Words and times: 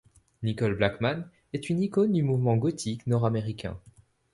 Nicole 0.41 0.73
Blackman 0.73 1.29
est 1.53 1.69
une 1.69 1.79
icône 1.79 2.11
du 2.13 2.23
mouvement 2.23 2.57
gothique 2.57 3.05
nord-américain. 3.05 3.79